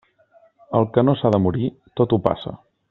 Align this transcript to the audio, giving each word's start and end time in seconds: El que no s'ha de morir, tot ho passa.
El 0.79 0.87
que 0.95 1.03
no 1.09 1.15
s'ha 1.21 1.33
de 1.37 1.43
morir, 1.45 1.71
tot 2.01 2.17
ho 2.19 2.23
passa. 2.29 2.59